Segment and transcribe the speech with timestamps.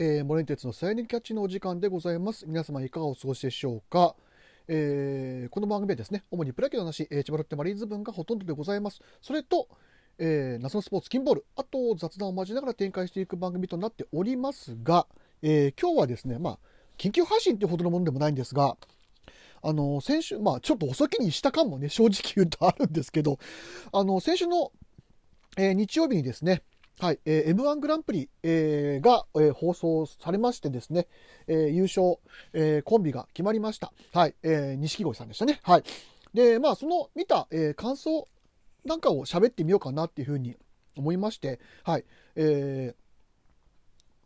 [0.00, 2.46] えー、モレンテツのサイレンキャッチのお時間でございます。
[2.46, 4.14] 皆様いかがお過ごしでしょうか？
[4.68, 9.00] えー、この番組はですね、主にプロ野球の話、えー、千葉ロッテマリーンズ分がほとんどでございます。
[9.20, 9.66] それと、
[10.20, 15.08] えー、夏のスポーツ、キンボール、あと雑談を交えながら展開していく番組となっておりますが、
[15.42, 16.58] えー、今日はですね、まあ、
[16.96, 18.76] 緊急配信ってほどのものでもないんですが、
[19.62, 23.40] あの、先週、まあ、ちょっと遅きにした感もね、正直言うとあるんですけど、
[23.92, 24.70] あの、先週の、
[25.56, 26.62] えー、日曜日にですね、
[27.00, 31.06] はい、えー、M1 グランプリ、えー、が、えー、放送されましてですね、
[31.46, 32.18] えー、優勝、
[32.52, 33.92] えー、コンビが決まりました。
[34.12, 35.60] はい、えー、錦鯉さんでしたね。
[35.62, 35.84] はい。
[36.34, 38.28] で、まあ、その見た、えー、感想
[38.84, 40.56] なんかを喋ってみようかなっていうふうに
[40.96, 43.08] 思いまして、はい、えー、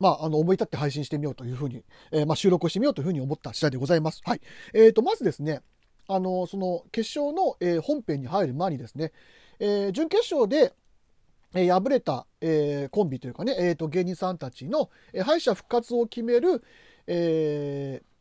[0.01, 4.23] まあ、あの、思い立って配信してみようというふうに、えー、まあ、収録をしてみようというふうに思った次第でございます。
[4.25, 4.41] はい。
[4.73, 5.61] えーと、まずですね、
[6.09, 9.13] あの、その、決勝の、えー、本編に入る前にですね、
[9.61, 10.75] えー、準決勝で、
[11.55, 16.62] え、敗れた、えー、コンビというかね、えーと、芸人さんたちの、えー、敗者復活を決める、
[17.06, 18.13] えー、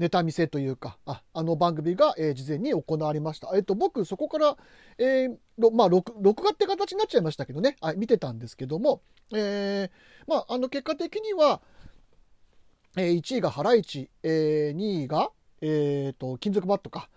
[0.00, 3.50] ネタ見せというか、ああの番組が、えー、事前に行われました。
[3.54, 4.56] えっ、ー、と、僕、そこから、
[4.98, 5.36] えー、
[5.72, 9.02] まあ、録録画って形になっちゃいましたけどね、はい、見てたんですけども、
[9.34, 9.90] えー、
[10.26, 11.60] まあ、あの、結果的には、
[12.96, 17.10] えー、1位がハライチ、えー、2位が、えっ、ー、と、金属バットか、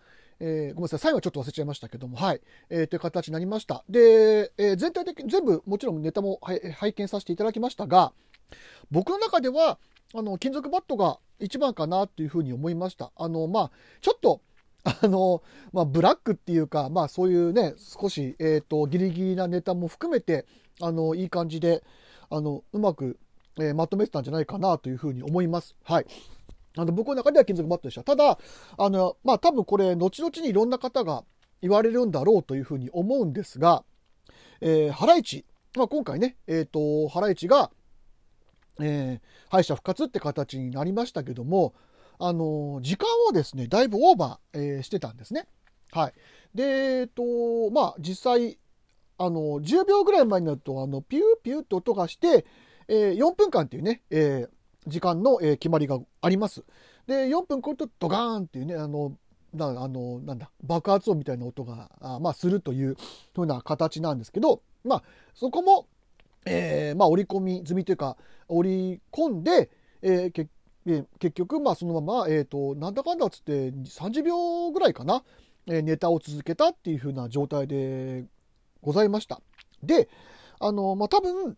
[0.45, 3.85] えー、ごめんなさい、最後はちょっと忘れちゃいましたけども、はい、えー、という形になりました。
[3.89, 8.11] で、えー、全体的に全部、もちろんネタも拝見させていただきましたが、
[8.91, 9.79] 僕の中では、
[10.13, 13.13] あの、金属バットが一番かなっていうふうに思いました。
[13.15, 14.41] あの、まあ、ちょっと、
[14.83, 15.41] あの、
[15.71, 20.45] まあ、ブラックっていうか、まあ、そういうね、少し、えっ、ー、と、ギリギリなネタも含めて、
[20.81, 21.85] あの、いい感じで、
[22.29, 23.17] あの、うまく、
[23.59, 25.77] えー、まとめてたんじゃないかなというふうに思います。
[25.83, 26.05] はい。
[26.77, 28.03] あの、僕の中では金属バットでした。
[28.03, 28.39] ただ、
[28.77, 31.23] あの、まあ、多分これ、後々にいろんな方が
[31.61, 33.83] 言われるんだろうというふうに思うんですが、
[34.61, 35.45] えー、ハライチ。
[35.75, 37.71] まあ、今回ね、えっ、ー、と、ハライチが、
[38.79, 41.73] えー、敗者復活って形になりましたけども、
[42.19, 45.47] あの時間をですね、だいぶオーバー、えー、してたんですね。
[45.91, 46.13] はい。
[46.55, 46.63] で、
[47.01, 48.57] えっと、まあ、実際、
[49.17, 52.45] あの、10秒ぐらい前になると、あの、ピューピューって音がして、
[52.87, 54.49] えー、4分間っていうね、えー、
[54.87, 56.63] 時間の、決まりがあります。
[57.07, 59.17] で、4分超えるとドガーンっていうね、あの、
[59.53, 62.97] なあのなんだ爆発音みたいな音があ、まあ、するという
[63.35, 65.87] ふうな形なんですけど、まあ、そこも、
[66.45, 68.17] えーまあ、織り込み済みというか
[68.47, 69.69] 織り込んで、
[70.01, 70.49] えー、け
[70.85, 75.23] え結局、まあ、そのまま、えーと、なんだかんだっつって30秒ぐらいかな、
[75.67, 78.25] えー、ネタを続けたっていう風な状態で
[78.81, 79.39] ございました。
[79.81, 80.09] で、
[80.59, 81.57] あの、まあ、多分、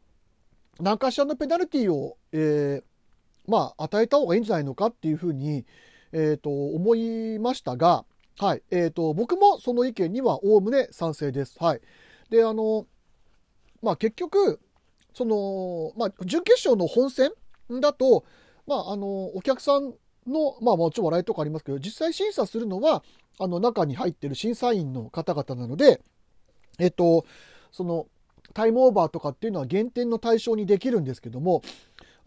[0.80, 2.84] 何かしらのペナルティを、えー、
[3.48, 5.66] まあ、与えた方がいいんじゃないのかっていうふうに、
[6.12, 8.06] えー、と、思いましたが、
[8.38, 8.64] はい。
[8.70, 11.56] え、ー、と、僕もその意見にはおおむね賛成です。
[11.60, 11.82] はい。
[12.30, 12.86] で、あの、
[13.82, 14.60] まあ、結局、
[15.14, 17.32] その、まあ、準決勝の本戦
[17.82, 18.26] だと、
[18.68, 19.94] まあ、あの、お客さん
[20.28, 23.04] の、まあ、もちろん笑いとかありますけど、実際審査するのは、
[23.40, 26.02] あの、中に入ってる審査員の方々なので、
[26.80, 27.26] えっと、
[27.72, 28.08] その、
[28.54, 31.62] タイムオーバーとかっていうのは減点の対象にできるんですけども、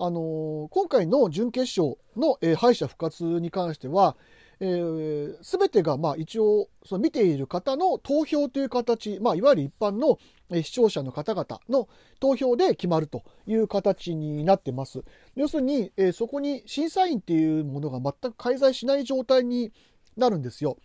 [0.01, 4.17] あの今回の準決勝の、えー、敗者復活に関しては、
[4.61, 10.19] えー、べ、てが、まあ、一応、その見ている方の投票という形、まあ、いわゆる一般の
[10.63, 11.89] 視聴者の方々の
[12.21, 15.03] 投票で決まるという形になってます。
[15.37, 19.73] 要するに、えー、そこに審査員っていうものが全く介在しない状態に
[20.17, 20.77] なるんですよ。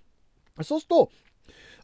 [0.62, 1.10] そうすると、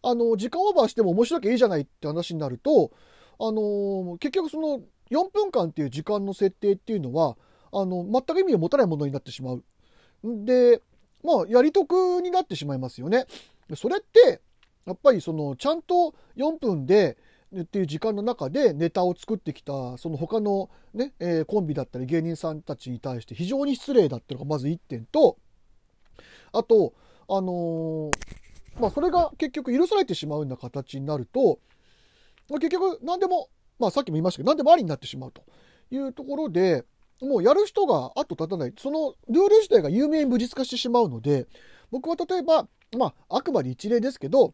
[0.03, 2.91] あの、時間オーバーしても面白きゃいいじゃないって話になると、
[3.39, 4.81] あの、結局その
[5.11, 7.37] 4分間っていう時間の設定っていうのは、
[7.71, 9.63] あの、全く意味を持たないものになってしまう。
[10.23, 10.81] で、
[11.23, 13.25] まあ、やり得になってしまいますよね。
[13.75, 14.41] それって、
[14.85, 17.17] やっぱりその、ちゃんと4分で、
[17.57, 25.37] っていう時間の中でネタを作ってきた、その他のね、えー、コンビだったり芸人さんたちに対して非常に失礼だっていうのがまず1点と、
[26.51, 26.93] あと、
[27.27, 28.11] あのー、
[28.79, 31.59] まあ、それが結局許されてしまうような形になると、
[32.51, 35.43] 結局何でも、まあ、さっきも言いましたけど、何でもありになってしまうと
[35.91, 36.85] いうところで、
[37.21, 38.73] もうやる人が後立たない。
[38.77, 41.47] そのルール自体が有名に無実化してしまうので、
[41.91, 42.67] 僕は例えば、
[42.97, 44.53] まあ、あくまで一例ですけど、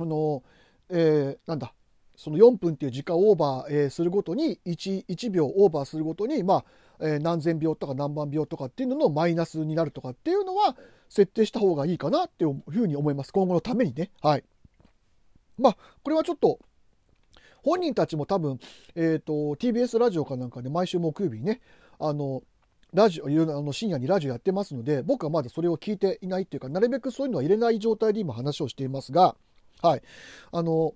[0.00, 0.42] あの、
[0.90, 1.74] えー、なんだ、
[2.16, 6.64] その4分っていう時間オーバー、えー、するごとに1、1秒オーバーするごとに、まあ、
[7.00, 10.76] えー、何千秒とか何万秒とかっていうののマイナスになるとかっていうのは
[11.08, 13.32] 設定した方がいいかなっていうふうに思います。
[13.32, 14.10] 今後のためにね。
[14.20, 14.44] はい。
[15.58, 16.58] まあ、これはちょっと、
[17.62, 18.58] 本人たちも多分、
[18.94, 21.60] え、ー、と、TBS ラジオかなんかで毎週木曜日にね、
[21.98, 22.42] あの、
[22.94, 29.36] ラジオ、あの深夜にラジオやってますので、僕はまだそれを聞いていないっていうか、なるべくそういうのは入れない状態で今話をしていますが、
[29.82, 30.02] はい。
[30.52, 30.94] あの、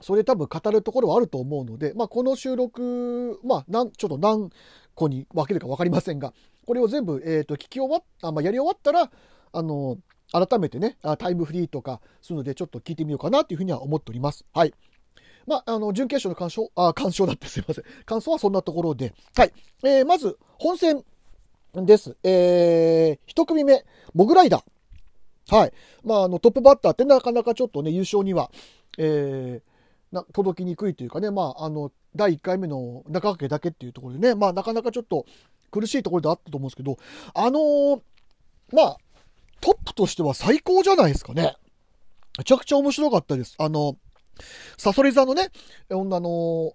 [0.00, 4.50] それ多分語るところはあると思うので、まあ、この収録、まあ、なんちょっと何
[4.94, 6.32] 個に分けるか分かりませんが、
[6.66, 9.10] これを全部、えっ、と、聞き終わっあ、まあ、やり終わったら、
[9.52, 9.98] あの、
[10.30, 14.44] 改めてね、タイムフリーとか、そういうのでちょっと聞いてみようかなというふうには思っております。
[14.52, 14.74] はい。
[15.48, 17.84] まあ、あの、準決勝の感想、あ、感想だってすいません。
[18.04, 19.14] 感想はそんなところで。
[19.34, 19.52] はい。
[19.82, 21.02] えー、まず、本戦
[21.74, 22.16] です。
[22.22, 23.84] えー、一組目、
[24.14, 25.56] モグライダー。
[25.56, 25.72] はい。
[26.04, 28.50] まあ、あの、トップバッターってなかなかちょっとね、優勝には、
[28.98, 35.24] えー、な、届きにくいというかね、まあ、あの、第1回目の中掛けだけっていうところでね、まあ、なかなかちょっと
[35.70, 36.98] 苦しいところであったと思うんですけど、
[37.34, 38.00] あのー、
[38.72, 38.96] まあ、
[39.60, 41.56] トップとしては最高じゃないですかね。
[42.36, 43.56] めちゃくちゃ面白かったです。
[43.58, 43.96] あの、
[44.76, 45.50] サソリ座のね、
[45.90, 46.74] 女の、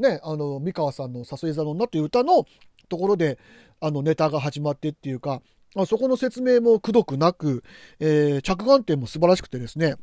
[0.00, 2.44] ね、あの、三河さんのサソリ座の女という歌の
[2.88, 3.38] ところで、
[3.80, 5.42] あの、ネタが始まってっていうか、
[5.86, 7.62] そこの説明もくどくなく、
[8.00, 9.94] えー、着眼点も素晴らしくてですね、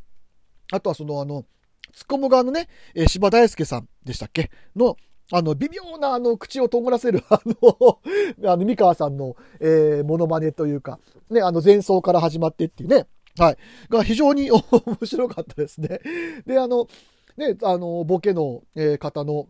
[0.72, 1.46] あとはその、あの、
[1.94, 4.50] ツッコむ側のね、えー、柴大輔さんでしたっけ？
[4.76, 4.98] の、
[5.32, 8.00] あの、微妙な、あの、口をとんらせる、 あの、
[8.50, 11.00] あの、三河さんの、えー、モノマネというか、
[11.30, 13.58] ね、あの、前奏から始まってっていうね、はい。
[13.90, 14.62] が非常に 面
[15.04, 16.00] 白かったですね。
[16.46, 16.88] で、あの、
[17.38, 19.48] ね、あの、ボケの、えー、方の、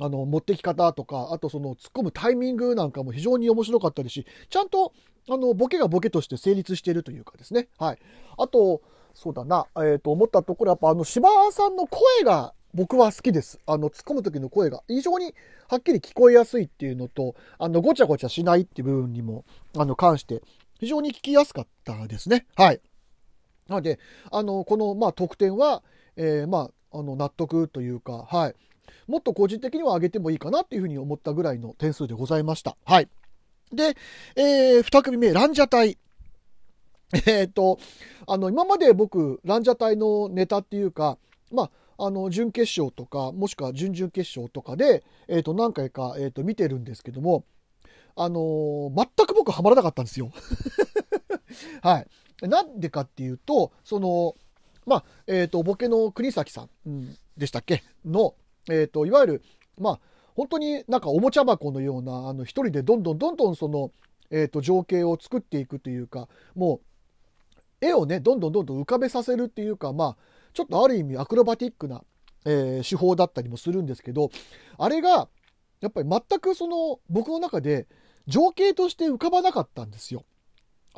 [0.00, 4.92] あの、持ってき方とか、あとその突っ込むタイミングなんかも非常に面白かったですし、ちゃんと、
[5.28, 7.68] あの、ボケがボケとして成立しているというかですね。
[7.78, 7.98] はい。
[8.36, 8.82] あと、
[9.14, 13.58] そうだな、えっ、ー、と、思ったところ、やっぱあの、芝さんの声が僕は好きです。
[13.66, 15.34] あの、突っ込む時の声が非常に
[15.68, 19.44] はっきり聞こえやすいっていうのと、あの、ごちゃごちゃしないっていう部分にも、
[19.76, 20.42] あの、関して、
[20.78, 22.46] 非常に聞きやすかったですね。
[22.54, 22.80] はい。
[23.68, 23.98] なので、
[24.30, 25.82] あの、この、まあ、得点は、
[26.16, 28.54] えー、まあ、あの、納得というか、はい。
[29.06, 32.76] もっと個人的には上げてもいいかなっていうふうに思ったぐらいの点数でございました。
[32.84, 33.08] はい。
[33.72, 33.96] で、
[34.36, 35.98] えー、二組目、ランジャタイ。
[37.26, 37.78] えー、と、
[38.26, 41.18] あの、今まで僕、ランジャタイのネタっていうか、
[41.52, 47.44] まあ、あの、準決勝とか、もしくは準々決勝とかで、えっ、と、何回か、えっ、と、見てるんですけども、
[48.16, 50.30] あの、全く僕ハマらなかったんですよ。
[51.82, 52.06] はい。
[52.42, 54.34] なんでかっていうと、その、
[54.86, 57.82] まあ、えっ、ー、と、ボケの国崎さん、でしたっけ？
[58.04, 58.34] の、
[58.70, 59.42] えっ、ー、と、いわゆる、
[59.78, 60.00] まあ、
[60.34, 63.90] 本当になんかおもちゃ箱のような、あの、一人でどんどんどんどんその、
[64.30, 66.80] えっ、ー、と、情景を作っていくというか、も
[67.82, 70.16] う、絵をね、どんどんどんどん浮かべさせるっていうか、まあ、
[70.52, 72.02] ちょっとある意味アクロバティックな、
[72.44, 74.30] えー、手法だったりもするんですけど、
[74.78, 75.28] あれが、
[75.80, 77.86] やっぱり全くその、僕の中で
[78.26, 80.24] 情景として浮かばなかったんですよ。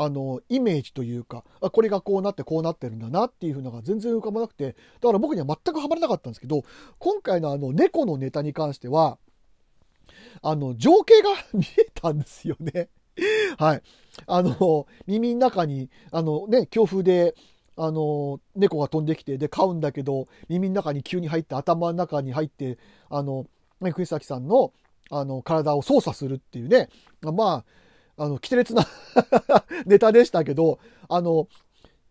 [0.01, 6.63] あの、イメージというか、あこれがこうなってこうなってるんだなっていう風のが全然浮かばなくて、だから僕には全くハマらなかったんですけど、
[7.01, 9.19] 今回のあの、猫のネタに関しては、
[10.41, 12.91] あの、情景が見えたんですよね。
[13.59, 13.83] はい。
[14.29, 17.35] あの、耳の中に、あのね、強風で、
[17.77, 22.79] あの、猫が飛んできて、で、飼うんだけど、耳の中に急に入って、頭の中に入って、
[23.11, 23.47] あの、
[23.81, 24.73] ね、国崎さんの、
[25.11, 26.89] あの、体を操作するっていうね、
[27.21, 27.65] まあ、
[28.19, 28.87] あの、奇烈な
[29.87, 30.79] ネタでしたけど、
[31.09, 31.49] あの、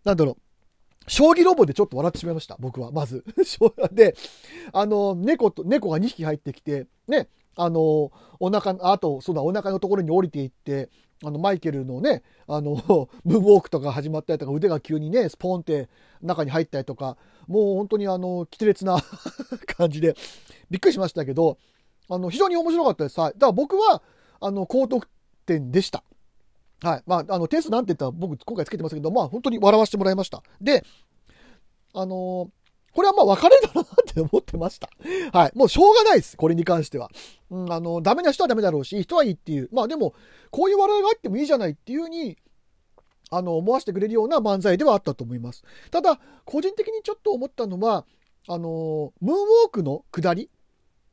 [0.04, 3.24] なんだろう、将棋ロボでちょっと笑ってしまいました、僕は、まず。
[3.92, 4.16] で、
[4.74, 10.90] あの、猫と、猫が2匹入ってきて、ね、あの、お腹、あと、そうだ、お腹のところに降りていって、
[11.24, 12.76] あの、マイケルのね、あの、
[13.26, 15.90] ムーンウォークとか始まったりとか、腕が急にね、スポーンって
[16.22, 17.18] 中に入ったりとか、
[17.48, 19.00] もう本当にあの、奇烈な
[19.78, 20.16] 感じで、
[20.70, 21.58] びっくりしましたけど、
[22.10, 23.20] あの、非常に面白かったです。
[23.20, 23.34] はい。
[23.34, 24.04] だから僕は、
[24.40, 25.08] あの、高得
[25.48, 26.04] 点でした。
[26.84, 27.04] はい。
[27.08, 30.44] まあ、あの、点数なんて言ったら僕今回つけてますけど、まあ、本当に笑わせてもらいました。
[30.62, 30.86] で、
[31.94, 32.52] あの、
[32.94, 34.90] これはまあ別れだなって思ってました。
[35.32, 35.52] はい。
[35.56, 36.36] もうしょうがないです。
[36.36, 37.10] これに関しては。
[37.52, 39.70] うん、あの、ダメな人はダメだろうし、人はいいっていう。
[39.72, 40.16] まあでも、
[40.50, 42.38] こういう笑いがあってもいいじゃないっていうふうに、
[43.30, 45.64] あの、思わせてくれるような漫才ではあったと思います。
[45.92, 48.06] ただ、個人的にちょっと思ったのは、
[48.48, 50.50] あの、ムーンウォークの下り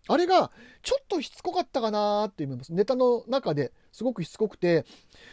[0.06, 0.50] あれが、
[0.82, 2.72] ちょっとしつこかったかなって思います。
[2.72, 4.84] ネタの中ですごくしつこくて、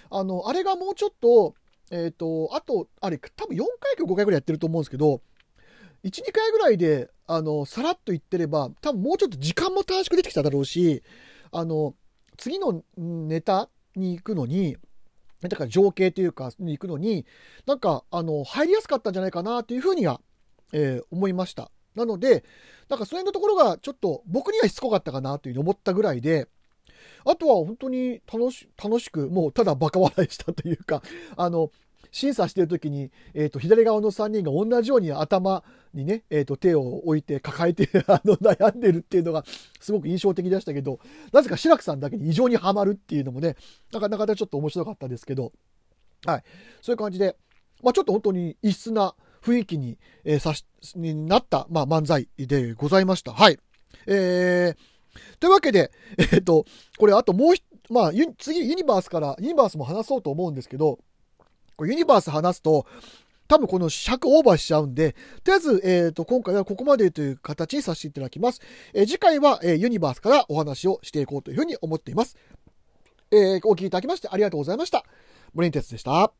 [0.09, 1.55] あの、あれがもうちょっと、
[1.91, 5.21] えっ、ー、と、あと、あれ、多分4回か5回ぐらいやってると思うんですけど、
[6.03, 11.03] 1、2回ぐらいで、あの、さらっと言ってれば、多分もうちょっと時間も短縮出てきただろうし、
[11.51, 11.95] あの、
[12.37, 14.77] 次のネタに行くのに、
[15.41, 17.25] だから情景というか、に行くのに、
[17.65, 20.21] なんか、あの、入りやすかったんじゃないかなっていうふうには、
[20.71, 21.71] えー、思いました。
[21.95, 22.43] なので、
[22.89, 26.47] なんかその辺のところがちょっと僕にはしつこかったかなというふうに思ったぐらいで、
[27.25, 31.01] あとは本当に楽し、楽しく、もうただバカ笑いしたというか、
[31.37, 31.71] あの、
[32.11, 39.45] 審査してる時に、えっ、ー、と、左側の3人が同じように頭にね、えっ、ー、と、手を置いて抱えて あの、悩んでるっていうのが
[39.79, 40.99] すごく印象的でしたけど、
[41.31, 43.55] なぜか志らくさんだけに異常にはまるっていうのもね、
[43.93, 45.53] なかなかちょっと面白かったですけど、
[46.25, 46.43] はい。
[46.81, 47.37] そういう感じで、
[47.81, 53.33] まあちょっと本当に異質な雰囲気に、えー、さし、になった、まあ漫才でございました。
[53.33, 53.59] はい。
[54.07, 55.91] えー、というわけで、
[56.31, 56.65] えっ、と、
[56.97, 60.99] これあともう、まあ、次ユニバースから、ユニバースも話そうと思うんですけど、
[61.75, 62.85] これユニバース話すと、
[63.47, 68.61] 多分この尺オーバーしちゃうんで、とりあえず、えっ、と、今回はここまでという形にさせていただきます。
[68.93, 72.37] え次回は、えユニバースからお話をしていこうというふうに思っています。
[73.31, 75.03] えお聞きいただきましてありがとうございました。
[75.53, 76.31] 森ンテツでした。